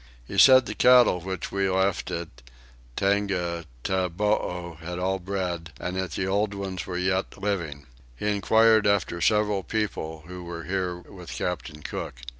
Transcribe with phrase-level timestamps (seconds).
[0.25, 2.29] He said that the cattle which we had left at
[2.97, 7.85] Tongataboo had all bred, and that the old ones were yet living.
[8.15, 12.15] He enquired after several people who were here with Captain Cook.